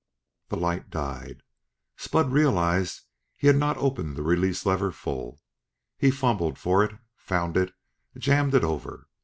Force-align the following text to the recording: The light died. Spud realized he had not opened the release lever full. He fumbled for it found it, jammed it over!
The 0.49 0.57
light 0.57 0.89
died. 0.89 1.43
Spud 1.95 2.31
realized 2.31 3.01
he 3.37 3.45
had 3.45 3.55
not 3.55 3.77
opened 3.77 4.15
the 4.15 4.23
release 4.23 4.65
lever 4.65 4.91
full. 4.91 5.39
He 5.95 6.09
fumbled 6.09 6.57
for 6.57 6.83
it 6.83 6.97
found 7.15 7.55
it, 7.55 7.71
jammed 8.17 8.55
it 8.55 8.63
over! 8.63 9.05